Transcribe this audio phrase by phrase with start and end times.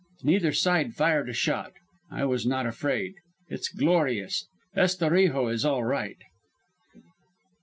[0.23, 1.73] Neither side fired a shot.
[2.09, 3.13] I was not afraid.
[3.49, 4.47] It's glorious.
[4.75, 6.17] Estorijo is all right.